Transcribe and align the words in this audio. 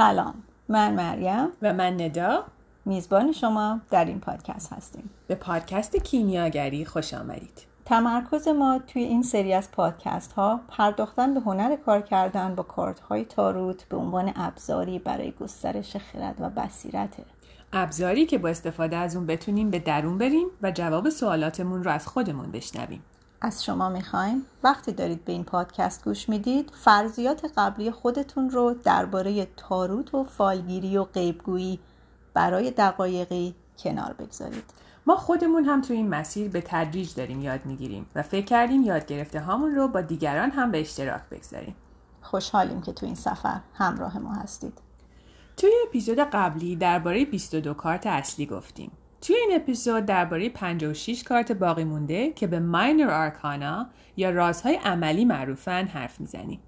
سلام. 0.00 0.34
من 0.68 0.94
مریم. 0.94 1.48
و 1.62 1.72
من 1.72 2.00
ندا. 2.00 2.44
میزبان 2.84 3.32
شما 3.32 3.80
در 3.90 4.04
این 4.04 4.20
پادکست 4.20 4.72
هستیم. 4.72 5.10
به 5.26 5.34
پادکست 5.34 5.96
کیمیاگری 5.96 6.84
خوش 6.84 7.14
آمدید. 7.14 7.66
تمرکز 7.84 8.48
ما 8.48 8.78
توی 8.86 9.02
این 9.02 9.22
سری 9.22 9.52
از 9.54 9.70
پادکست 9.70 10.32
ها 10.32 10.60
پرداختن 10.68 11.34
به 11.34 11.40
هنر 11.40 11.76
کار 11.76 12.00
کردن 12.00 12.54
با 12.54 12.62
کارت 12.62 13.00
های 13.00 13.24
تاروت 13.24 13.84
به 13.84 13.96
عنوان 13.96 14.32
ابزاری 14.36 14.98
برای 14.98 15.32
گسترش 15.32 15.96
خرد 15.96 16.36
و 16.40 16.50
بصیرته 16.50 17.24
ابزاری 17.72 18.26
که 18.26 18.38
با 18.38 18.48
استفاده 18.48 18.96
از 18.96 19.16
اون 19.16 19.26
بتونیم 19.26 19.70
به 19.70 19.78
درون 19.78 20.18
بریم 20.18 20.46
و 20.62 20.70
جواب 20.70 21.08
سوالاتمون 21.08 21.84
رو 21.84 21.90
از 21.90 22.06
خودمون 22.06 22.50
بشنویم. 22.50 23.02
از 23.42 23.64
شما 23.64 23.88
می‌خوایم. 23.88 24.46
وقتی 24.62 24.92
دارید 24.92 25.24
به 25.24 25.32
این 25.32 25.44
پادکست 25.44 26.04
گوش 26.04 26.28
می‌دید 26.28 26.70
فرضیات 26.84 27.52
قبلی 27.56 27.90
خودتون 27.90 28.50
رو 28.50 28.74
درباره 28.84 29.48
تاروت 29.56 30.14
و 30.14 30.24
فالگیری 30.24 30.96
و 30.96 31.04
غیبگویی 31.04 31.78
برای 32.34 32.70
دقایقی 32.70 33.54
کنار 33.78 34.12
بگذارید. 34.12 34.64
ما 35.06 35.16
خودمون 35.16 35.64
هم 35.64 35.80
تو 35.80 35.92
این 35.92 36.08
مسیر 36.08 36.48
به 36.48 36.60
تدریج 36.66 37.14
داریم 37.14 37.42
یاد 37.42 37.66
می‌گیریم 37.66 38.06
و 38.14 38.22
فکر 38.22 38.44
کردیم 38.44 38.82
یاد 38.82 39.06
گرفته 39.06 39.40
هامون 39.40 39.74
رو 39.74 39.88
با 39.88 40.00
دیگران 40.00 40.50
هم 40.50 40.70
به 40.70 40.80
اشتراک 40.80 41.22
بگذاریم. 41.30 41.74
خوشحالیم 42.22 42.82
که 42.82 42.92
تو 42.92 43.06
این 43.06 43.14
سفر 43.14 43.60
همراه 43.74 44.18
ما 44.18 44.32
هستید. 44.32 44.78
توی 45.56 45.70
اپیزود 45.88 46.18
قبلی 46.18 46.76
درباره 46.76 47.24
22 47.24 47.74
کارت 47.74 48.06
اصلی 48.06 48.46
گفتیم. 48.46 48.90
توی 49.20 49.36
این 49.36 49.50
اپیزود 49.54 50.06
درباره 50.06 50.48
56 50.48 51.22
کارت 51.22 51.52
باقی 51.52 51.84
مونده 51.84 52.32
که 52.32 52.46
به 52.46 52.60
ماینر 52.60 53.10
آرکانا 53.10 53.86
یا 54.16 54.30
رازهای 54.30 54.74
عملی 54.74 55.24
معروفن 55.24 55.84
حرف 55.84 56.20
می‌زنیم. 56.20 56.60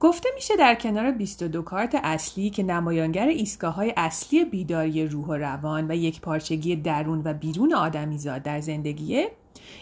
گفته 0.00 0.28
میشه 0.34 0.56
در 0.56 0.74
کنار 0.74 1.10
22 1.10 1.62
کارت 1.62 1.94
اصلی 1.94 2.50
که 2.50 2.62
نمایانگر 2.62 3.26
ایستگاه 3.26 3.74
های 3.74 3.94
اصلی 3.96 4.44
بیداری 4.44 5.06
روح 5.06 5.26
و 5.26 5.34
روان 5.34 5.90
و 5.90 5.94
یک 5.94 6.20
پارچگی 6.20 6.76
درون 6.76 7.22
و 7.24 7.34
بیرون 7.34 7.74
آدمیزاد 7.74 8.42
در 8.42 8.60
زندگیه 8.60 9.30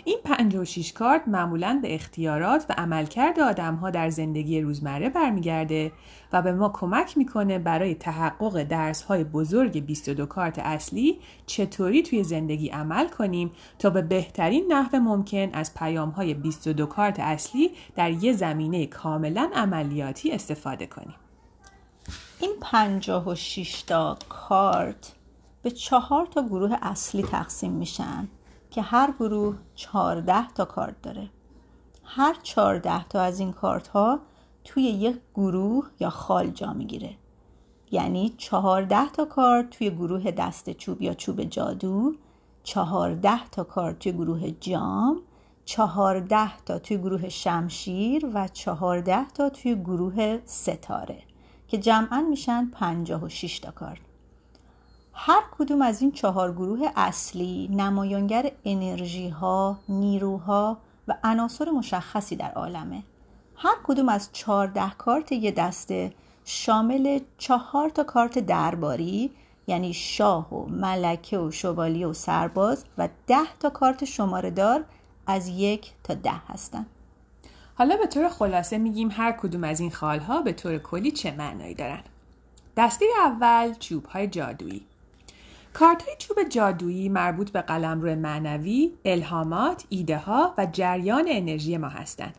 این 0.05 0.19
56 0.25 0.93
کارت 0.93 1.23
معمولا 1.27 1.79
به 1.83 1.95
اختیارات 1.95 2.67
و 2.69 2.75
عملکرد 2.79 3.41
آدم 3.41 3.75
ها 3.75 3.91
در 3.91 4.11
زندگی 4.11 4.61
روزمره 4.61 5.09
برمیگرده 5.09 5.93
و 6.33 6.43
به 6.43 6.53
ما 6.53 6.69
کمک 6.69 7.19
می‌کنه 7.19 7.59
برای 7.59 7.95
تحقق 7.95 8.63
درس 8.63 9.03
های 9.03 9.25
بزرگ 9.25 9.87
22 9.87 10.27
کارت 10.27 10.59
اصلی 10.59 11.19
چطوری 11.47 12.03
توی 12.03 12.25
زندگی 12.25 12.69
عمل 12.69 13.09
کنیم 13.09 13.51
تا 13.79 13.91
به 13.91 14.03
بهترین 14.03 14.73
نحو 14.73 14.97
ممکن 14.97 15.51
از 15.53 15.75
پیام 15.75 16.11
های 16.11 16.35
22 16.35 16.87
کارت 16.87 17.21
اصلی 17.21 17.71
در 17.97 18.11
یه 18.11 18.33
زمینه 18.33 18.87
کاملا 18.87 19.51
عملیاتی 19.55 20.33
استفاده 20.33 20.87
کنیم. 20.87 21.15
این 22.41 22.51
56 22.61 23.83
تا 23.83 24.19
کارت 24.29 25.13
به 25.63 25.71
چهار 25.71 26.27
تا 26.27 26.43
گروه 26.43 26.77
اصلی 26.83 27.23
تقسیم 27.23 27.73
میشن 27.73 28.29
که 28.79 28.83
هر 28.83 29.11
گروه 29.19 29.57
14 29.75 30.49
تا 30.49 30.65
کارت 30.65 31.03
داره. 31.03 31.31
هر 32.05 32.37
14 32.43 33.05
تا 33.05 33.21
از 33.21 33.41
این 33.41 33.53
کارت 33.53 33.89
ها 33.89 34.21
توی 34.65 34.83
یک 34.83 35.17
گروه 35.35 35.91
یا 36.01 36.11
خال 36.11 36.51
جا 36.51 36.73
می‌گیره. 36.73 37.17
یعنی 37.91 38.35
14 38.37 39.11
تا 39.11 39.25
کارت 39.25 39.71
توی 39.71 39.91
گروه 39.91 40.31
دست 40.31 40.71
چوب 40.71 41.03
یا 41.03 41.15
چوب 41.15 41.43
جادو 41.43 42.15
14 42.63 43.49
تا 43.49 43.65
کارت 43.65 43.99
توی 43.99 44.13
گروه 44.13 44.51
جام 44.51 45.21
14 45.65 46.59
تا 46.59 46.79
توی 46.79 46.99
گروه 46.99 47.29
شمشیر 47.29 48.31
و 48.35 48.49
14 48.49 49.29
تا 49.29 49.49
توی 49.49 49.75
گروه 49.75 50.39
ستاره 50.45 51.23
که 51.69 51.79
جمعا 51.79 52.21
میشن 52.21 52.71
56 52.73 53.59
تا 53.59 53.71
کارت. 53.71 54.08
هر 55.21 55.43
کدوم 55.59 55.83
از 55.83 56.03
این 56.03 56.13
چهار 56.13 56.53
گروه 56.53 56.89
اصلی 56.97 57.69
نمایانگر 57.73 58.53
انرژی 58.65 59.29
ها، 59.29 59.79
نیروها 59.89 60.79
و 61.09 61.15
عناصر 61.25 61.71
مشخصی 61.71 62.37
در 62.37 62.51
عالمه. 62.51 63.03
هر 63.57 63.75
کدوم 63.85 64.09
از 64.09 64.29
چهارده 64.33 64.91
کارت 64.99 65.33
یه 65.33 65.51
دسته 65.51 66.13
شامل 66.45 67.21
چهار 67.39 67.89
تا 67.89 68.05
کارت 68.05 68.39
درباری 68.39 69.31
یعنی 69.67 69.93
شاه 69.93 70.55
و 70.55 70.67
ملکه 70.67 71.39
و 71.39 71.51
شوالیه 71.51 72.07
و 72.07 72.13
سرباز 72.13 72.85
و 72.99 73.09
ده 73.27 73.57
تا 73.61 73.71
کارت 73.71 74.05
شماره 74.05 74.51
دار 74.51 74.85
از 75.27 75.49
یک 75.49 75.93
تا 76.05 76.15
ده 76.15 76.41
هستن. 76.49 76.87
حالا 77.75 77.97
به 77.97 78.07
طور 78.07 78.29
خلاصه 78.29 78.79
میگیم 78.79 79.09
هر 79.13 79.33
کدوم 79.33 79.65
از 79.65 79.81
این 79.81 79.91
خالها 79.91 80.43
به 80.43 80.53
طور 80.53 80.79
کلی 80.79 81.11
چه 81.11 81.31
معنایی 81.31 81.75
دارن. 81.75 82.03
دسته 82.77 83.05
اول 83.25 83.75
چوب 83.75 84.07
های 84.07 84.27
جادویی 84.27 84.88
کارت 85.75 86.03
های 86.03 86.15
چوب 86.19 86.37
جادویی 86.49 87.09
مربوط 87.09 87.51
به 87.51 87.61
قلمرو 87.61 88.15
معنوی، 88.15 88.93
الهامات، 89.05 89.85
ایده 89.89 90.19
ها 90.19 90.55
و 90.59 90.67
جریان 90.73 91.25
انرژی 91.29 91.77
ما 91.77 91.89
هستند. 91.89 92.35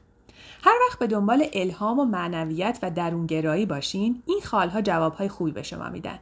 هر 0.63 0.75
وقت 0.87 0.99
به 0.99 1.07
دنبال 1.07 1.45
الهام 1.53 1.99
و 1.99 2.05
معنویت 2.05 2.79
و 2.81 2.91
درونگرایی 2.91 3.65
باشین، 3.65 4.23
این 4.25 4.41
خالها 4.43 4.81
جوابهای 4.81 5.29
خوبی 5.29 5.51
به 5.51 5.63
شما 5.63 5.89
میدن. 5.89 6.19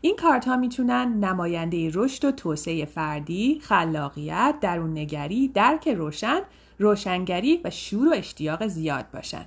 این 0.00 0.16
کارت 0.16 0.48
ها 0.48 0.56
می‌تونن 0.56 1.24
نماینده 1.24 1.90
رشد 1.94 2.24
و 2.24 2.32
توسعه 2.32 2.84
فردی، 2.84 3.60
خلاقیت، 3.62 4.54
درون 4.60 4.98
نگری، 4.98 5.48
درک 5.48 5.88
روشن، 5.88 6.40
روشنگری 6.78 7.60
و 7.64 7.70
شور 7.70 8.08
و 8.08 8.12
اشتیاق 8.14 8.66
زیاد 8.66 9.04
باشن. 9.14 9.44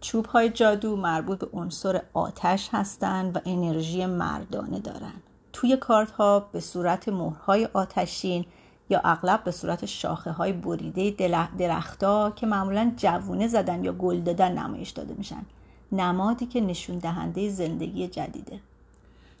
چوب 0.00 0.26
های 0.26 0.50
جادو 0.50 0.96
مربوط 0.96 1.38
به 1.38 1.48
عنصر 1.52 2.02
آتش 2.12 2.68
هستند 2.72 3.36
و 3.36 3.40
انرژی 3.46 4.06
مردانه 4.06 4.80
دارند. 4.80 5.22
توی 5.60 5.76
کارت 5.76 6.10
ها 6.10 6.40
به 6.52 6.60
صورت 6.60 7.08
مهرهای 7.08 7.68
آتشین 7.72 8.44
یا 8.90 9.00
اغلب 9.04 9.44
به 9.44 9.50
صورت 9.50 9.86
شاخه 9.86 10.30
های 10.30 10.52
بریده 10.52 11.10
درختا 11.58 12.30
که 12.30 12.46
معمولا 12.46 12.92
جوونه 12.96 13.48
زدن 13.48 13.84
یا 13.84 13.92
گل 13.92 14.20
دادن 14.20 14.58
نمایش 14.58 14.90
داده 14.90 15.14
میشن. 15.18 15.42
نمادی 15.92 16.46
که 16.46 16.60
نشون 16.60 16.98
دهنده 16.98 17.50
زندگی 17.50 18.08
جدیده. 18.08 18.60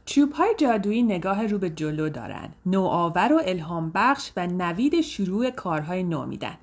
چوب 0.04 0.32
های 0.32 0.54
جادویی 0.58 1.02
نگاه 1.02 1.46
رو 1.46 1.58
به 1.58 1.70
جلو 1.70 2.08
دارن. 2.08 2.48
نوآور 2.66 3.32
و 3.32 3.40
الهام 3.44 3.90
بخش 3.94 4.30
و 4.36 4.46
نوید 4.46 5.00
شروع 5.00 5.50
کارهای 5.50 6.02
نو 6.02 6.26
میدن. 6.26 6.56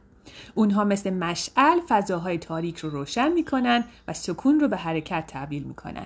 اونها 0.56 0.84
مثل 0.84 1.14
مشعل 1.14 1.80
فضاهای 1.88 2.38
تاریک 2.38 2.78
رو 2.78 2.90
روشن 2.90 3.32
می‌کنن 3.32 3.84
و 4.08 4.14
سکون 4.14 4.60
رو 4.60 4.68
به 4.68 4.78
حرکت 4.78 5.24
تبدیل 5.28 5.64
می‌کنن. 5.64 6.06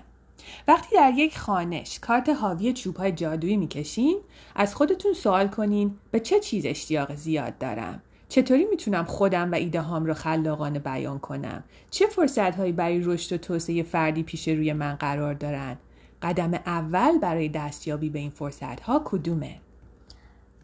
وقتی 0.68 0.96
در 0.96 1.14
یک 1.16 1.38
خانش 1.38 2.00
کارت 2.00 2.30
حاوی 2.30 2.74
چوب 2.74 2.96
های 2.98 3.12
جادویی 3.12 3.58
می‌کشین 3.58 4.18
از 4.56 4.76
خودتون 4.76 5.14
سوال 5.14 5.48
کنین 5.48 5.98
به 6.12 6.20
چه 6.20 6.40
چیز 6.40 6.66
اشتیاق 6.66 7.16
زیاد 7.16 7.58
دارم. 7.58 8.02
چطوری 8.30 8.66
می‌تونم 8.66 9.04
خودم 9.04 9.52
و 9.52 9.56
ایده 9.56 9.82
هام 9.82 10.06
رو 10.06 10.14
خلاقانه 10.14 10.80
بیان 10.80 11.20
کنم؟ 11.20 11.64
چه 11.92 12.08
فرصت 12.08 12.56
هایی 12.56 12.72
برای 12.72 13.00
رشد 13.00 13.34
و 13.34 13.38
توسعه 13.38 13.84
فردی 13.84 14.24
پیش 14.24 14.48
روی 14.48 14.74
من 14.74 14.96
قرار 14.96 15.34
دارن؟ 15.34 15.78
قدم 16.22 16.54
اول 16.54 17.18
برای 17.18 17.50
دستیابی 17.50 18.10
به 18.10 18.20
این 18.20 18.30
فرصت 18.30 18.80
ها 18.82 19.02
کدومه؟ 19.06 19.60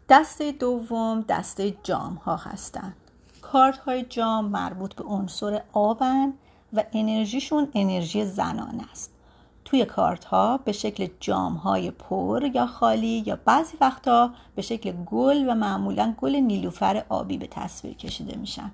دسته 0.08 0.52
دوم 0.52 1.24
دسته 1.28 1.74
جام 1.82 2.14
ها 2.14 2.36
هستند 2.36 2.96
کارت 3.42 3.78
های 3.78 4.02
جام 4.02 4.44
مربوط 4.44 4.94
به 4.94 5.04
عنصر 5.04 5.62
آبن 5.72 6.32
و 6.72 6.84
انرژیشون 6.92 7.68
انرژی 7.74 8.24
زنان 8.24 8.84
است. 8.92 9.12
توی 9.68 9.84
کارت 9.84 10.24
ها 10.24 10.58
به 10.64 10.72
شکل 10.72 11.08
جام 11.20 11.54
های 11.54 11.90
پر 11.90 12.50
یا 12.54 12.66
خالی 12.66 13.22
یا 13.26 13.38
بعضی 13.44 13.76
وقتا 13.80 14.30
به 14.54 14.62
شکل 14.62 14.92
گل 14.92 15.48
و 15.48 15.54
معمولا 15.54 16.14
گل 16.20 16.36
نیلوفر 16.36 17.04
آبی 17.08 17.38
به 17.38 17.46
تصویر 17.46 17.94
کشیده 17.94 18.36
میشن 18.36 18.70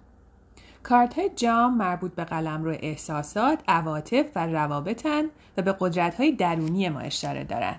کارت 0.82 1.18
های 1.18 1.30
جام 1.36 1.76
مربوط 1.76 2.14
به 2.14 2.24
قلم 2.24 2.64
رو 2.64 2.76
احساسات، 2.80 3.58
عواطف 3.68 4.24
و 4.34 4.46
روابطن 4.46 5.24
و 5.56 5.62
به 5.62 5.76
قدرت 5.80 6.14
های 6.14 6.32
درونی 6.32 6.88
ما 6.88 7.00
اشاره 7.00 7.44
دارن. 7.44 7.76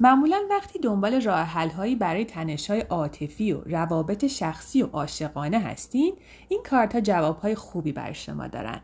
معمولا 0.00 0.42
وقتی 0.50 0.78
دنبال 0.78 1.20
راه 1.22 1.72
هایی 1.72 1.96
برای 1.96 2.24
تنش 2.24 2.70
های 2.70 2.80
عاطفی 2.80 3.52
و 3.52 3.60
روابط 3.66 4.26
شخصی 4.26 4.82
و 4.82 4.86
عاشقانه 4.92 5.58
هستین، 5.58 6.14
این 6.48 6.62
کارت 6.70 6.94
ها 6.94 7.00
جواب 7.00 7.38
های 7.38 7.54
خوبی 7.54 7.92
برای 7.92 8.14
شما 8.14 8.46
دارن. 8.46 8.80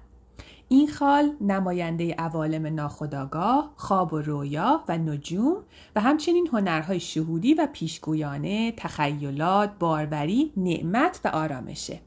این 0.69 0.88
خال 0.88 1.37
نماینده 1.41 2.15
عوالم 2.15 2.67
ناخداگاه، 2.67 3.73
خواب 3.76 4.12
و 4.12 4.19
رویا 4.19 4.85
و 4.88 4.99
نجوم 4.99 5.56
و 5.97 6.00
همچنین 6.00 6.49
هنرهای 6.53 7.00
شهودی 7.00 7.55
و 7.55 7.69
پیشگویانه، 7.73 8.73
تخیلات، 8.76 9.70
باروری، 9.79 10.53
نعمت 10.56 11.20
و 11.25 11.29
آرامشه. 11.29 12.00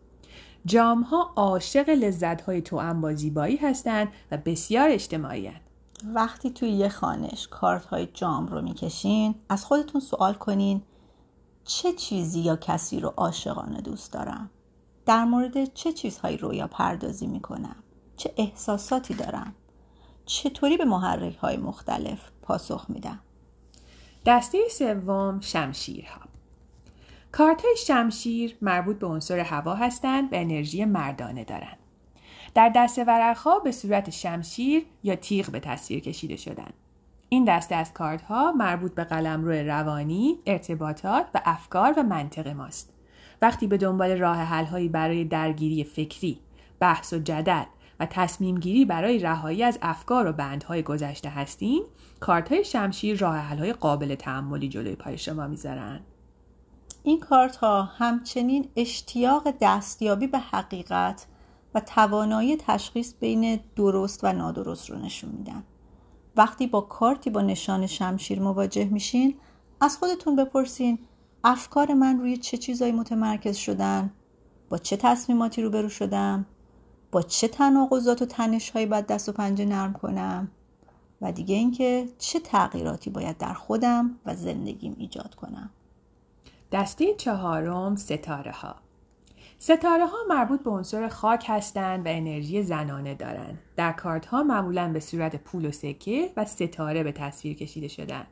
جامها 0.66 1.34
عاشق 1.36 1.90
لذتهای 1.90 2.62
توأم 2.62 3.02
با 3.02 3.13
زیبایی 3.13 3.58
هستند 3.58 4.08
و 4.31 4.38
بسیار 4.38 4.90
اجتماعی 4.90 5.48
هستند. 5.48 5.62
وقتی 6.16 6.50
توی 6.50 6.69
یه 6.69 6.90
خانش 6.90 7.48
کارت 7.48 7.86
های 7.86 8.08
جام 8.13 8.48
رو 8.48 8.62
می‌کشین 8.62 9.36
از 9.50 9.66
خودتون 9.66 10.02
سوال 10.02 10.34
کنین 10.34 10.81
چه 11.66 11.94
چیزی 11.94 12.40
یا 12.40 12.56
کسی 12.56 13.00
رو 13.00 13.13
عاشقانه 13.18 13.81
دوست 13.81 14.13
دارم؟ 14.13 14.50
در 15.06 15.25
مورد 15.25 15.74
چه 15.74 15.94
چیزهایی 15.94 16.38
رویا 16.38 16.68
پردازی 16.68 17.28
می‌کنم؟ 17.28 17.81
چه 18.21 18.33
احساساتی 18.38 19.13
دارم 19.13 19.56
چطوری 20.25 20.77
به 20.77 20.85
محرک 20.85 21.35
های 21.35 21.57
مختلف 21.57 22.19
پاسخ 22.41 22.85
میدم 22.89 23.19
دسته 24.25 24.57
سوم 24.69 25.39
شمشیرها 25.39 26.21
کارت 27.31 27.65
های 27.65 27.75
شمشیر 27.77 28.57
مربوط 28.62 29.00
به 29.00 29.07
عنصر 29.07 29.39
هوا 29.39 29.75
هستند 29.75 30.33
و 30.33 30.35
انرژی 30.35 30.85
مردانه 30.85 31.44
دارند. 31.44 31.77
در 32.53 32.69
دسته 32.75 33.03
ورقها 33.03 33.59
به 33.59 33.71
صورت 33.71 34.09
شمشیر 34.09 34.85
یا 35.03 35.15
تیغ 35.15 35.50
به 35.51 35.59
تصویر 35.59 36.00
کشیده 36.00 36.35
شدند. 36.35 36.74
این 37.29 37.45
دسته 37.45 37.75
از 37.75 37.94
کارت 37.94 38.21
ها 38.21 38.51
مربوط 38.51 38.95
به 38.95 39.03
قلمرو 39.03 39.51
روانی، 39.51 40.39
ارتباطات 40.45 41.25
و 41.33 41.41
افکار 41.45 41.94
و 41.97 42.03
منطق 42.03 42.47
ماست. 42.47 42.94
وقتی 43.41 43.67
به 43.67 43.77
دنبال 43.77 44.17
راه 44.17 44.38
حل 44.38 44.65
هایی 44.65 44.89
برای 44.89 45.25
درگیری 45.25 45.83
فکری، 45.83 46.39
بحث 46.79 47.13
و 47.13 47.19
جدل 47.19 47.63
و 48.01 48.06
تصمیم 48.06 48.59
گیری 48.59 48.86
برای 48.86 49.19
رهایی 49.19 49.63
از 49.63 49.80
افکار 49.81 50.27
و 50.27 50.33
بندهای 50.33 50.83
گذشته 50.83 51.30
هستیم، 51.30 51.83
کارت 52.19 52.51
های 52.51 52.63
شمشیر 52.63 53.18
راه 53.18 53.38
حل 53.38 53.59
های 53.59 53.74
قابل 53.74 54.15
تعملی 54.15 54.69
جلوی 54.69 54.95
پای 54.95 55.18
شما 55.18 55.48
می‌ذارن. 55.48 56.00
این 57.03 57.19
کارت 57.19 57.56
ها 57.56 57.83
همچنین 57.83 58.69
اشتیاق 58.75 59.53
دستیابی 59.62 60.27
به 60.27 60.39
حقیقت 60.39 61.25
و 61.75 61.80
توانایی 61.80 62.57
تشخیص 62.57 63.13
بین 63.19 63.59
درست 63.75 64.24
و 64.24 64.33
نادرست 64.33 64.89
رو 64.89 64.98
نشون 64.98 65.30
میدن. 65.30 65.63
وقتی 66.36 66.68
با 66.68 66.81
کارتی 66.81 67.30
با 67.30 67.42
نشان 67.42 67.88
شمشیر 67.88 68.39
مواجه 68.39 68.86
میشین 68.86 69.36
از 69.81 69.98
خودتون 69.98 70.36
بپرسین 70.36 71.00
افکار 71.44 71.94
من 71.94 72.19
روی 72.19 72.38
چه 72.38 72.57
چیزایی 72.57 72.92
متمرکز 72.92 73.56
شدن 73.56 74.12
با 74.69 74.77
چه 74.77 74.98
تصمیماتی 74.98 75.62
روبرو 75.62 75.89
شدم 75.89 76.45
با 77.12 77.22
چه 77.22 77.48
تناقضات 77.48 78.22
و 78.22 78.25
تنش 78.25 78.69
هایی 78.69 78.86
باید 78.86 79.08
دست 79.08 79.30
و 79.30 79.31
پنجه 79.31 79.66
نرم 79.66 79.94
کنم 79.94 80.52
و 81.22 81.31
دیگه 81.31 81.56
اینکه 81.56 82.10
چه 82.18 82.40
تغییراتی 82.40 83.10
باید 83.10 83.38
در 83.38 83.54
خودم 83.54 84.19
و 84.25 84.36
زندگیم 84.36 84.96
ایجاد 84.98 85.36
کنم 85.36 85.69
دسته 86.72 87.13
چهارم 87.13 87.96
ستاره 87.96 88.52
ها 88.52 88.75
ستاره 89.63 90.06
ها 90.06 90.18
مربوط 90.30 90.63
به 90.63 90.69
عنصر 90.69 91.08
خاک 91.08 91.46
هستند 91.48 92.06
و 92.06 92.10
انرژی 92.10 92.63
زنانه 92.63 93.16
دارند. 93.16 93.60
در 93.75 93.92
کارت 93.92 94.25
ها 94.25 94.44
معمولا 94.44 94.94
به 94.94 95.00
صورت 95.00 95.36
پول 95.36 95.66
و 95.66 95.72
سکه 95.72 96.31
و 96.38 96.46
ستاره 96.46 97.04
به 97.04 97.12
تصویر 97.12 97.56
کشیده 97.56 97.88
شدن. 97.88 98.24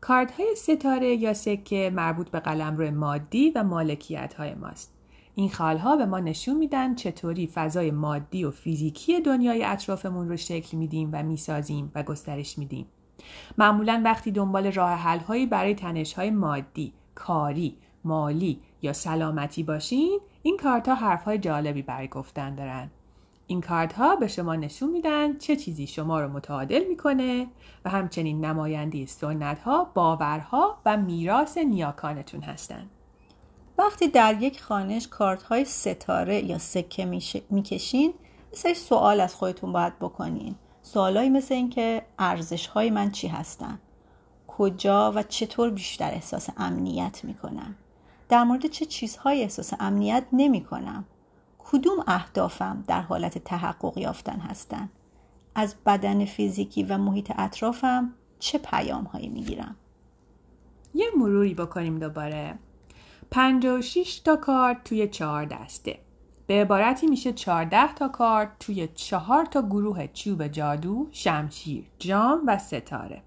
کارت 0.00 0.32
های 0.32 0.54
ستاره 0.56 1.14
یا 1.14 1.34
سکه 1.34 1.90
مربوط 1.94 2.28
به 2.28 2.40
قلمرو 2.40 2.90
مادی 2.90 3.50
و 3.50 3.62
مالکیت 3.62 4.34
های 4.34 4.54
ماست. 4.54 4.92
این 5.34 5.50
خالها 5.50 5.96
به 5.96 6.06
ما 6.06 6.20
نشون 6.20 6.56
میدن 6.56 6.94
چطوری 6.94 7.46
فضای 7.46 7.90
مادی 7.90 8.44
و 8.44 8.50
فیزیکی 8.50 9.20
دنیای 9.20 9.64
اطرافمون 9.64 10.28
رو 10.28 10.36
شکل 10.36 10.76
میدیم 10.76 11.10
و 11.12 11.22
می‌سازیم 11.22 11.92
و 11.94 12.02
گسترش 12.02 12.58
میدیم. 12.58 12.86
معمولا 13.58 14.02
وقتی 14.04 14.30
دنبال 14.30 14.72
راه 14.72 14.90
حل 14.90 15.18
هایی 15.18 15.46
برای 15.46 15.74
تنش 15.74 16.12
های 16.12 16.30
مادی، 16.30 16.92
کاری، 17.14 17.76
مالی 18.04 18.60
یا 18.82 18.92
سلامتی 18.92 19.62
باشین 19.62 20.20
این 20.42 20.56
کارت 20.56 20.88
ها 20.88 20.94
حرف 20.94 21.24
های 21.24 21.38
جالبی 21.38 21.82
برای 21.82 22.08
گفتن 22.08 22.54
دارن 22.54 22.90
این 23.46 23.60
کارت 23.60 23.92
ها 23.92 24.16
به 24.16 24.26
شما 24.26 24.56
نشون 24.56 24.90
میدن 24.90 25.38
چه 25.38 25.56
چیزی 25.56 25.86
شما 25.86 26.20
رو 26.20 26.28
متعادل 26.28 26.84
می‌کنه 26.88 27.46
و 27.84 27.90
همچنین 27.90 28.44
نماینده 28.44 29.06
سنت 29.06 29.58
ها، 29.58 29.84
باورها 29.94 30.78
و 30.86 30.96
میراث 30.96 31.58
نیاکانتون 31.58 32.42
هستند. 32.42 32.90
وقتی 33.84 34.08
در 34.08 34.42
یک 34.42 34.62
خانش 34.62 35.08
کارت 35.08 35.42
های 35.42 35.64
ستاره 35.64 36.44
یا 36.44 36.58
سکه 36.58 37.20
می‌کشین 37.50 38.14
سری 38.52 38.74
سوال 38.74 39.20
از 39.20 39.34
خودتون 39.34 39.72
باید 39.72 39.98
بکنین. 39.98 40.54
سوالایی 40.82 41.30
مثل 41.30 41.54
اینکه 41.54 42.06
ارزش 42.18 42.66
های 42.66 42.90
من 42.90 43.10
چی 43.10 43.28
هستن؟ 43.28 43.78
کجا 44.46 45.12
و 45.12 45.22
چطور 45.22 45.70
بیشتر 45.70 46.10
احساس 46.10 46.48
امنیت 46.56 47.20
می‌کنم؟ 47.24 47.74
در 48.28 48.44
مورد 48.44 48.66
چه 48.66 48.86
چیزهایی 48.86 49.42
احساس 49.42 49.72
امنیت 49.80 50.24
نمی 50.32 50.64
کنم 50.64 51.04
کدوم 51.58 52.04
اهدافم 52.06 52.84
در 52.86 53.00
حالت 53.00 53.38
تحقق 53.38 53.98
یافتن 53.98 54.38
هستند 54.38 54.90
از 55.54 55.74
بدن 55.86 56.24
فیزیکی 56.24 56.82
و 56.82 56.98
محیط 56.98 57.32
اطرافم 57.38 58.12
چه 58.38 58.58
پیام 58.58 59.04
هایی 59.04 59.28
می 59.28 59.42
گیرم 59.42 59.76
یه 60.94 61.06
مروری 61.16 61.54
بکنیم 61.54 61.98
دوباره. 61.98 62.58
56 63.34 64.20
تا 64.24 64.36
کارت 64.36 64.84
توی 64.84 65.08
چهار 65.08 65.44
دسته 65.44 65.98
به 66.46 66.54
عبارتی 66.54 67.06
میشه 67.06 67.32
14 67.32 67.94
تا 67.94 68.08
کارت 68.08 68.48
توی 68.60 68.88
چهار 68.94 69.44
تا 69.44 69.62
گروه 69.62 70.06
چوب 70.06 70.48
جادو، 70.48 71.08
شمشیر، 71.10 71.84
جام 71.98 72.42
و 72.46 72.58
ستاره 72.58 73.22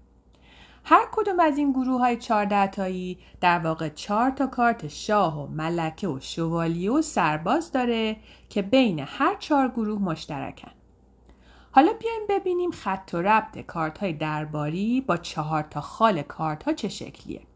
هر 0.84 1.08
کدوم 1.12 1.40
از 1.40 1.58
این 1.58 1.72
گروه 1.72 2.00
های 2.00 2.16
چهارده 2.16 2.66
تایی 2.66 3.18
در 3.40 3.58
واقع 3.58 3.88
چهار 3.88 4.30
تا 4.30 4.46
کارت 4.46 4.88
شاه 4.88 5.42
و 5.42 5.46
ملکه 5.46 6.08
و 6.08 6.20
شوالیه 6.20 6.90
و 6.90 7.02
سرباز 7.02 7.72
داره 7.72 8.16
که 8.48 8.62
بین 8.62 9.04
هر 9.06 9.36
چهار 9.38 9.68
گروه 9.68 10.02
مشترکن. 10.02 10.72
حالا 11.70 11.92
بیایم 11.92 12.22
ببینیم 12.28 12.70
خط 12.70 13.10
و 13.14 13.16
ربط 13.16 13.58
کارت 13.58 13.98
های 13.98 14.12
درباری 14.12 15.00
با 15.00 15.16
چهار 15.16 15.62
تا 15.62 15.80
خال 15.80 16.22
کارت 16.22 16.62
ها 16.62 16.72
چه 16.72 16.88
شکلیه. 16.88 17.47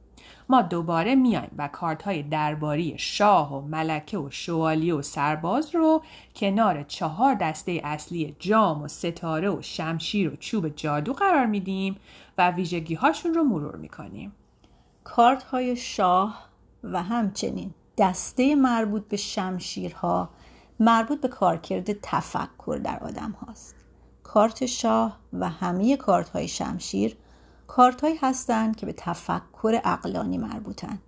ما 0.53 0.63
دوباره 0.63 1.15
میایم 1.15 1.51
و 1.59 1.69
کارت 1.69 2.03
های 2.03 2.23
درباری 2.23 2.95
شاه 2.99 3.55
و 3.55 3.61
ملکه 3.61 4.19
و 4.19 4.31
شوالیه 4.31 4.95
و 4.95 5.03
سرباز 5.03 5.75
رو 5.75 6.03
کنار 6.37 6.83
چهار 6.83 7.35
دسته 7.35 7.81
اصلی 7.85 8.37
جام 8.39 8.83
و 8.83 8.89
ستاره 8.89 9.51
و 9.51 9.63
شمشیر 9.63 10.33
و 10.33 10.37
چوب 10.37 10.69
جادو 10.69 11.13
قرار 11.13 11.47
میدیم 11.47 11.97
و 12.39 12.51
ویژگی 12.51 12.95
هاشون 12.95 13.35
رو 13.35 13.45
مرور 13.45 13.77
می‌کنیم. 13.77 14.33
کارت 15.05 15.43
های 15.43 15.77
شاه 15.77 16.49
و 16.85 17.03
همچنین 17.03 17.75
دسته 17.99 18.55
مربوط 18.55 19.09
به 19.09 19.17
شمشیرها 19.17 20.29
مربوط 20.81 21.21
به 21.21 21.29
کارکرد 21.29 21.93
تفکر 21.93 22.81
در 22.85 22.99
آدم 22.99 23.31
هاست. 23.31 23.77
کارت 24.23 24.67
شاه 24.67 25.19
و 25.33 25.49
همه 25.49 25.97
کارت 25.97 26.29
های 26.29 26.49
شمشیر 26.49 27.17
کارت 27.77 28.01
هایی 28.01 28.17
هستند 28.17 28.77
که 28.77 28.87
به 28.87 28.93
تفکر 28.97 29.81
اقلانی 29.85 30.39
مربوطن 30.39 30.99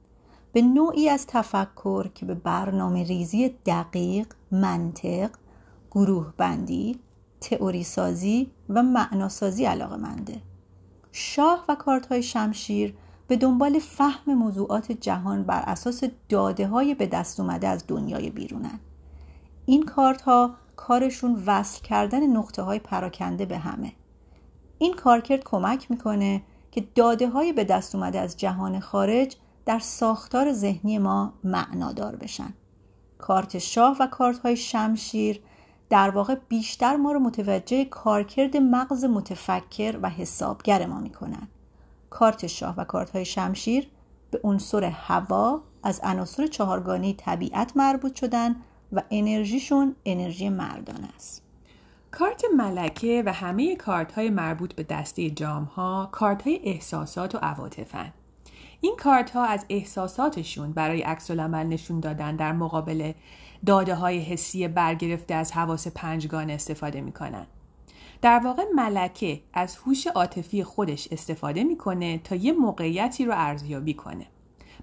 به 0.53 0.63
نوعی 0.63 1.09
از 1.09 1.27
تفکر 1.27 2.09
که 2.09 2.27
به 2.27 2.35
برنامه 2.35 3.05
ریزی 3.05 3.49
دقیق، 3.49 4.27
منطق، 4.51 5.31
گروه 5.91 6.33
بندی، 6.37 6.99
تئوری 7.41 7.85
سازی 7.85 8.51
و 8.69 8.83
معناسازی 8.83 9.65
علاقه 9.65 9.97
منده. 9.97 10.41
شاه 11.13 11.65
و 11.69 11.75
کارت 11.75 12.07
های 12.07 12.23
شمشیر 12.23 12.95
به 13.29 13.37
دنبال 13.37 13.79
فهم 13.79 14.35
موضوعات 14.35 14.93
جهان 14.93 15.43
بر 15.43 15.63
اساس 15.67 16.05
داده 16.29 16.67
های 16.67 16.95
به 16.95 17.07
دست 17.07 17.41
اومده 17.41 17.69
از 17.69 17.85
دنیای 17.89 18.31
بیرونن. 18.31 18.81
این 19.67 19.83
کارت 19.83 20.23
ها 20.23 20.55
کارشون 20.77 21.43
وصل 21.47 21.83
کردن 21.83 22.27
نقطه 22.27 22.63
های 22.63 22.79
پراکنده 22.79 23.47
به 23.47 23.59
همه. 23.59 23.93
این 24.79 24.95
کارکرد 24.95 25.45
کمک 25.45 25.91
می‌کنه 25.91 26.43
که 26.75 26.89
داده 26.95 27.29
های 27.29 27.53
به 27.53 27.65
دست 27.65 27.95
اومده 27.95 28.21
از 28.21 28.37
جهان 28.37 28.81
خارج 28.81 29.37
در 29.67 29.79
ساختار 29.79 30.53
ذهنی 30.53 30.99
ما 30.99 31.33
معنادار 31.45 32.17
بشن. 32.17 32.55
کارت 33.19 33.59
شاه 33.59 33.97
و 34.01 34.07
کارت 34.07 34.39
های 34.39 34.57
شمشیر 34.57 35.41
در 35.91 36.11
واقع 36.11 36.35
بیشتر 36.49 36.97
ما 36.97 37.13
رو 37.13 37.21
متوجه 37.21 37.85
کارکرد 37.85 38.57
مغز 38.57 39.05
متفکر 39.05 39.99
و 40.03 40.11
حسابگر 40.11 40.87
ما 40.87 41.01
می‌کنن 41.01 41.49
کارت 42.11 42.47
شاه 42.47 42.75
و 42.77 42.85
کارت 42.85 43.11
های 43.11 43.25
شمشیر 43.25 43.91
به 44.31 44.41
عنصر 44.45 44.85
هوا 44.85 45.61
از 45.83 46.01
عناصر 46.03 46.47
چهارگانه 46.47 47.13
طبیعت 47.13 47.77
مربوط 47.77 48.15
شدن 48.15 48.57
و 48.93 49.03
انرژیشون 49.11 49.97
انرژی 50.05 50.49
مردان 50.49 51.09
است 51.17 51.44
کارت 52.15 52.45
ملکه 52.57 53.23
و 53.27 53.33
همه 53.33 53.77
کارت 53.77 54.13
های 54.13 54.31
مربوط 54.31 54.75
به 54.75 54.83
دسته 54.83 55.31
جام 55.31 55.65
ها 55.65 56.09
کارت 56.13 56.43
های 56.43 56.61
احساسات 56.65 57.35
و 57.35 57.39
عواطفن 57.39 58.13
این 58.81 58.97
کارت 58.97 59.31
ها 59.31 59.45
از 59.45 59.67
احساساتشون 59.69 60.73
برای 60.73 61.03
عکس 61.03 61.31
نشون 61.31 62.01
دادن 62.01 62.37
در 62.37 62.53
مقابل 62.53 63.13
داده 63.67 63.95
های 63.95 64.19
حسی 64.19 64.69
برگرفته 64.69 65.35
از 65.35 65.53
حواس 65.53 65.89
پنجگان 65.89 66.51
استفاده 66.51 67.01
می‌کنن. 67.01 67.47
در 68.23 68.41
واقع 68.45 68.63
ملکه 68.75 69.41
از 69.53 69.77
هوش 69.77 70.07
عاطفی 70.07 70.65
خودش 70.65 71.09
استفاده 71.13 71.65
می‌کنه 71.65 72.19
تا 72.19 72.35
یه 72.35 72.53
موقعیتی 72.53 73.25
رو 73.25 73.33
ارزیابی 73.37 73.95
کنه. 73.95 74.27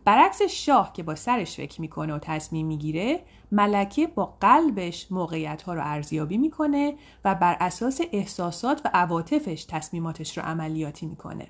برعکس 0.05 0.41
شاه 0.41 0.93
که 0.93 1.03
با 1.03 1.15
سرش 1.15 1.55
فکر 1.55 1.81
می‌کنه 1.81 2.13
و 2.13 2.20
تصمیم 2.20 2.67
می‌گیره 2.67 3.24
ملکه 3.51 4.08
با 4.08 4.38
قلبش 4.41 5.12
موقعیت 5.12 5.62
ها 5.62 5.74
رو 5.74 5.81
ارزیابی 5.84 6.38
می‌کنه 6.38 6.96
و 7.25 7.36
بر 7.36 7.58
اساس 7.60 8.01
احساسات 8.12 8.81
و 8.86 8.89
عواطفش 8.93 9.65
تصمیماتش 9.70 10.38
رو 10.38 10.43
عملیاتی 10.43 11.05
می‌کنه 11.05 11.48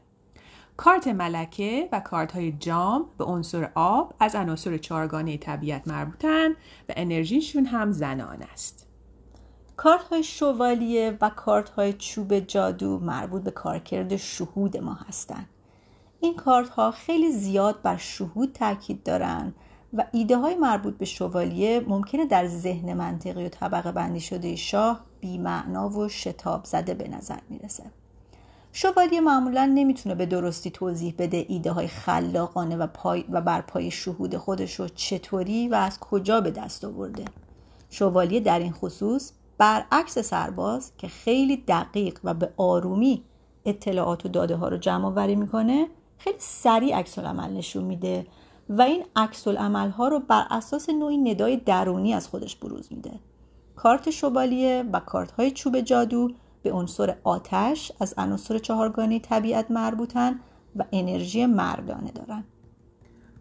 کارت 0.77 1.07
ملکه 1.07 1.89
و 1.91 1.99
کارت 1.99 2.31
های 2.31 2.51
جام 2.51 3.05
به 3.17 3.23
عنصر 3.23 3.71
آب 3.75 4.13
از 4.19 4.35
عناصر 4.35 4.77
چارگانه 4.77 5.37
طبیعت 5.37 5.87
مربوطن 5.87 6.49
و 6.89 6.93
انرژیشون 6.95 7.65
هم 7.65 7.91
زنان 7.91 8.41
است. 8.53 8.87
کارت 9.77 10.03
های 10.03 10.23
شوالیه 10.23 11.17
و 11.21 11.29
کارت 11.29 11.69
های 11.69 11.93
چوب 11.93 12.39
جادو 12.39 12.99
مربوط 12.99 13.43
به 13.43 13.51
کارکرد 13.51 14.15
شهود 14.15 14.77
ما 14.77 14.93
هستند. 14.93 15.49
این 16.21 16.35
کارت 16.35 16.69
ها 16.69 16.91
خیلی 16.91 17.31
زیاد 17.31 17.81
بر 17.81 17.97
شهود 17.97 18.53
تاکید 18.53 19.03
دارن 19.03 19.53
و 19.93 20.05
ایده 20.11 20.37
های 20.37 20.55
مربوط 20.55 20.97
به 20.97 21.05
شوالیه 21.05 21.79
ممکنه 21.87 22.25
در 22.25 22.47
ذهن 22.47 22.93
منطقی 22.93 23.45
و 23.45 23.49
طبقه 23.49 23.91
بندی 23.91 24.19
شده 24.19 24.55
شاه 24.55 25.05
بیمعنا 25.19 25.89
و 25.89 26.09
شتاب 26.09 26.65
زده 26.65 26.93
به 26.93 27.07
نظر 27.07 27.39
می‌رسه. 27.49 27.83
شوالیه 28.73 29.21
معمولا 29.21 29.71
نمی‌تونه 29.75 30.15
به 30.15 30.25
درستی 30.25 30.71
توضیح 30.71 31.13
بده 31.17 31.45
ایده 31.49 31.71
های 31.71 31.87
خلاقانه 31.87 32.77
و, 32.77 32.87
پای 32.87 33.25
و 33.29 33.41
بر 33.41 33.61
پای 33.61 33.91
شهود 33.91 34.37
خودش 34.37 34.79
رو 34.79 34.87
چطوری 34.87 35.67
و 35.67 35.75
از 35.75 35.99
کجا 35.99 36.41
به 36.41 36.51
دست 36.51 36.85
آورده. 36.85 37.25
شوالیه 37.89 38.39
در 38.39 38.59
این 38.59 38.71
خصوص 38.71 39.31
برعکس 39.57 40.19
سرباز 40.19 40.91
که 40.97 41.07
خیلی 41.07 41.57
دقیق 41.57 42.19
و 42.23 42.33
به 42.33 42.49
آرومی 42.57 43.23
اطلاعات 43.65 44.25
و 44.25 44.29
داده 44.29 44.55
ها 44.55 44.67
رو 44.67 44.77
جمع 44.77 45.05
آوری 45.05 45.35
می‌کنه 45.35 45.87
خیلی 46.23 46.37
سریع 46.39 46.97
عکس 46.97 47.19
عمل 47.19 47.53
نشون 47.53 47.83
میده 47.83 48.27
و 48.69 48.81
این 48.81 49.05
عکس 49.15 49.47
ها 49.47 50.07
رو 50.07 50.19
بر 50.19 50.47
اساس 50.49 50.89
نوعی 50.89 51.17
ندای 51.17 51.57
درونی 51.57 52.13
از 52.13 52.27
خودش 52.27 52.55
بروز 52.55 52.87
میده. 52.91 53.11
کارت 53.75 54.09
شوالیه 54.09 54.85
و 54.93 54.99
کارت 54.99 55.31
های 55.31 55.51
چوب 55.51 55.79
جادو 55.79 56.29
به 56.63 56.71
عنصر 56.71 57.15
آتش 57.23 57.91
از 57.99 58.13
عناصر 58.17 58.57
چهارگانی 58.57 59.19
طبیعت 59.19 59.71
مربوطن 59.71 60.39
و 60.75 60.85
انرژی 60.91 61.45
مردانه 61.45 62.11
دارن. 62.11 62.43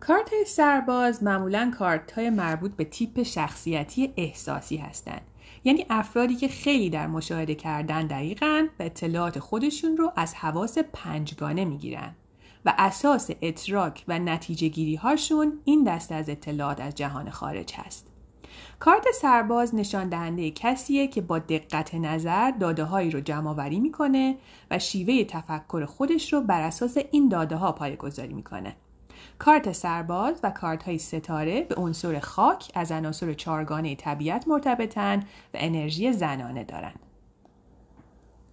کارت 0.01 0.31
سرباز 0.47 1.23
معمولا 1.23 1.73
کارت 1.79 2.13
های 2.13 2.31
مربوط 2.31 2.73
به 2.73 2.85
تیپ 2.85 3.23
شخصیتی 3.23 4.13
احساسی 4.17 4.77
هستند. 4.77 5.23
یعنی 5.65 5.87
افرادی 5.91 6.37
که 6.37 6.49
خیلی 6.49 6.91
در 6.91 7.07
مشاهده 7.07 7.55
کردن 7.55 8.07
دقیقن 8.07 8.65
و 8.65 8.83
اطلاعات 8.83 9.39
خودشون 9.39 9.97
رو 9.97 10.13
از 10.17 10.35
حواس 10.35 10.79
پنجگانه 10.79 11.65
می‌گیرن. 11.65 12.15
و 12.65 12.75
اساس 12.79 13.31
اتراک 13.43 14.05
و 14.09 14.19
نتیجه 14.19 14.69
گیری 14.69 14.97
هاشون 14.97 15.61
این 15.65 15.85
دسته 15.85 16.15
از 16.15 16.29
اطلاعات 16.29 16.81
از 16.81 16.95
جهان 16.95 17.31
خارج 17.31 17.75
هست. 17.75 18.07
کارت 18.79 19.05
سرباز 19.21 19.75
نشان 19.75 20.09
دهنده 20.09 20.51
کسیه 20.51 21.07
که 21.07 21.21
با 21.21 21.39
دقت 21.39 21.95
نظر 21.95 22.51
داده 22.51 22.85
هایی 22.85 23.11
رو 23.11 23.21
جمع 23.21 23.51
آوری 23.51 23.81
می‌کنه 23.81 24.37
و 24.71 24.79
شیوه 24.79 25.25
تفکر 25.25 25.85
خودش 25.85 26.33
رو 26.33 26.41
بر 26.41 26.63
اساس 26.63 26.97
این 27.13 27.29
داده 27.29 27.57
ها 27.57 27.73
پایگذاری 27.73 28.35
می‌کنه. 28.35 28.77
کارت 29.39 29.73
سرباز 29.73 30.41
و 30.43 30.51
کارت 30.51 30.83
های 30.83 30.99
ستاره 30.99 31.61
به 31.61 31.75
عنصر 31.75 32.19
خاک 32.19 32.71
از 32.75 32.93
عناصر 32.93 33.33
چارگانه 33.33 33.95
طبیعت 33.95 34.49
مرتبطن 34.49 35.21
و 35.55 35.59
انرژی 35.61 36.13
زنانه 36.13 36.65
دارند. 36.65 37.10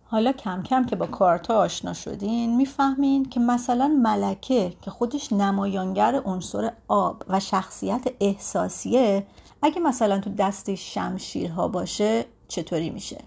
حالا 0.09 0.31
کم 0.31 0.63
کم 0.63 0.85
که 0.85 0.95
با 0.95 1.05
کارتا 1.05 1.57
آشنا 1.57 1.93
شدین 1.93 2.55
می‌فهمین 2.55 3.25
که 3.25 3.39
مثلا 3.39 3.87
ملکه 3.87 4.73
که 4.81 4.91
خودش 4.91 5.33
نمایانگر 5.33 6.21
عنصر 6.25 6.71
آب 6.87 7.23
و 7.29 7.39
شخصیت 7.39 8.07
احساسیه 8.19 9.27
اگه 9.61 9.79
مثلا 9.79 10.19
تو 10.19 10.29
دست 10.29 10.75
شمشیرها 10.75 11.67
باشه 11.67 12.25
چطوری 12.47 12.89
میشه؟ 12.89 13.17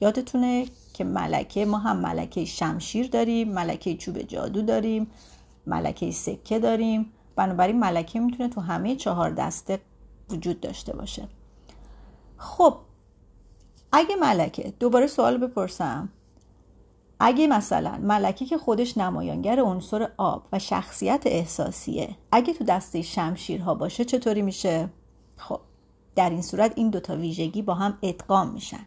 یادتونه 0.00 0.66
که 0.94 1.04
ملکه 1.04 1.64
ما 1.64 1.78
هم 1.78 1.96
ملکه 1.96 2.44
شمشیر 2.44 3.08
داریم 3.08 3.52
ملکه 3.52 3.96
چوب 3.96 4.22
جادو 4.22 4.62
داریم 4.62 5.10
ملکه 5.66 6.10
سکه 6.10 6.58
داریم 6.58 7.12
بنابراین 7.36 7.78
ملکه 7.78 8.20
می‌تونه 8.20 8.48
تو 8.48 8.60
همه 8.60 8.96
چهار 8.96 9.30
دسته 9.30 9.78
وجود 10.30 10.60
داشته 10.60 10.96
باشه. 10.96 11.28
خب 12.38 12.76
اگه 13.92 14.16
ملکه 14.16 14.72
دوباره 14.80 15.06
سوال 15.06 15.38
بپرسم. 15.38 16.08
اگه 17.20 17.46
مثلا 17.46 17.98
ملکه 18.02 18.46
که 18.46 18.58
خودش 18.58 18.98
نمایانگر 18.98 19.60
عنصر 19.60 20.08
آب 20.16 20.46
و 20.52 20.58
شخصیت 20.58 21.22
احساسیه 21.26 22.16
اگه 22.32 22.54
تو 22.54 22.64
دسته 22.64 23.02
شمشیرها 23.02 23.74
باشه 23.74 24.04
چطوری 24.04 24.42
میشه؟ 24.42 24.88
خب 25.36 25.60
در 26.14 26.30
این 26.30 26.42
صورت 26.42 26.72
این 26.76 26.90
دوتا 26.90 27.16
ویژگی 27.16 27.62
با 27.62 27.74
هم 27.74 27.98
ادغام 28.02 28.48
میشن. 28.48 28.86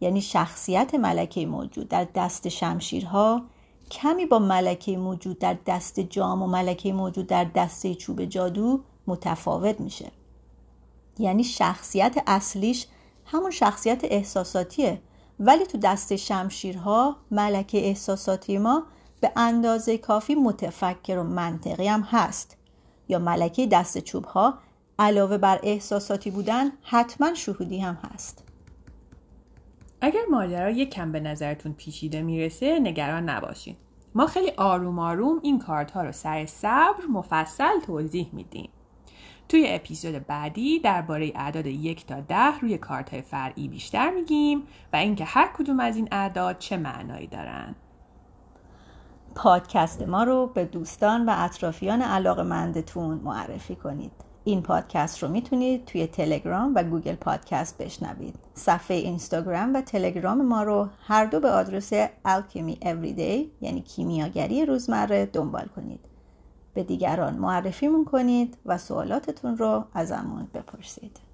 یعنی 0.00 0.20
شخصیت 0.20 0.94
ملکه 0.94 1.46
موجود 1.46 1.88
در 1.88 2.06
دست 2.14 2.48
شمشیرها 2.48 3.42
کمی 3.90 4.26
با 4.26 4.38
ملکه 4.38 4.96
موجود 4.96 5.38
در 5.38 5.56
دست 5.66 6.00
جام 6.00 6.42
و 6.42 6.46
ملکه 6.46 6.92
موجود 6.92 7.26
در 7.26 7.44
دسته 7.44 7.94
چوب 7.94 8.24
جادو 8.24 8.80
متفاوت 9.06 9.80
میشه. 9.80 10.10
یعنی 11.18 11.44
شخصیت 11.44 12.22
اصلیش 12.26 12.86
همون 13.32 13.50
شخصیت 13.50 14.00
احساساتیه. 14.04 15.02
ولی 15.40 15.66
تو 15.66 15.78
دست 15.78 16.16
شمشیرها 16.16 17.16
ملکه 17.30 17.78
احساساتی 17.78 18.58
ما 18.58 18.82
به 19.20 19.32
اندازه 19.36 19.98
کافی 19.98 20.34
متفکر 20.34 21.18
و 21.18 21.22
منطقی 21.22 21.88
هم 21.88 22.00
هست. 22.00 22.56
یا 23.08 23.18
ملکه 23.18 23.66
دست 23.66 23.98
چوب 23.98 24.24
ها 24.24 24.58
علاوه 24.98 25.38
بر 25.38 25.60
احساساتی 25.62 26.30
بودن 26.30 26.72
حتما 26.82 27.34
شهودی 27.34 27.78
هم 27.78 27.94
هست. 27.94 28.44
اگر 30.00 30.22
ماجرا 30.30 30.70
یک 30.70 30.90
کم 30.90 31.12
به 31.12 31.20
نظرتون 31.20 31.72
پیچیده 31.72 32.22
می‌رسه 32.22 32.78
نگران 32.78 33.28
نباشین. 33.28 33.76
ما 34.14 34.26
خیلی 34.26 34.50
آروم 34.56 34.98
آروم 34.98 35.40
این 35.42 35.58
کارت 35.58 35.90
ها 35.90 36.02
رو 36.02 36.12
سر 36.12 36.46
صبر 36.46 37.06
مفصل 37.12 37.80
توضیح 37.86 38.28
میدیم. 38.32 38.70
توی 39.50 39.64
اپیزود 39.68 40.26
بعدی 40.26 40.78
درباره 40.78 41.32
اعداد 41.34 41.66
یک 41.66 42.06
تا 42.06 42.20
ده 42.20 42.58
روی 42.60 42.78
کارت 42.78 43.10
های 43.10 43.22
فرعی 43.22 43.68
بیشتر 43.68 44.10
میگیم 44.10 44.62
و 44.92 44.96
اینکه 44.96 45.24
هر 45.24 45.50
کدوم 45.58 45.80
از 45.80 45.96
این 45.96 46.08
اعداد 46.12 46.58
چه 46.58 46.76
معنایی 46.76 47.26
دارن. 47.26 47.74
پادکست 49.34 50.02
ما 50.02 50.24
رو 50.24 50.46
به 50.46 50.64
دوستان 50.64 51.28
و 51.28 51.34
اطرافیان 51.36 52.02
علاقه 52.02 52.42
مندتون 52.42 53.18
معرفی 53.18 53.76
کنید. 53.76 54.12
این 54.44 54.62
پادکست 54.62 55.22
رو 55.22 55.28
می‌تونید 55.28 55.84
توی 55.84 56.06
تلگرام 56.06 56.72
و 56.74 56.82
گوگل 56.82 57.14
پادکست 57.14 57.78
بشنوید. 57.78 58.34
صفحه 58.54 58.96
اینستاگرام 58.96 59.74
و 59.74 59.80
تلگرام 59.80 60.42
ما 60.42 60.62
رو 60.62 60.88
هر 61.06 61.24
دو 61.24 61.40
به 61.40 61.50
آدرس 61.50 61.92
Alchemy 62.04 62.76
Everyday 62.82 63.46
یعنی 63.60 63.80
کیمیاگری 63.80 64.66
روزمره 64.66 65.26
دنبال 65.26 65.66
کنید. 65.76 66.09
به 66.80 66.84
دیگران 66.84 67.34
معرفیمون 67.34 68.04
کنید 68.04 68.58
و 68.66 68.78
سوالاتتون 68.78 69.56
رو 69.56 69.84
ازمون 69.94 70.48
بپرسید. 70.54 71.29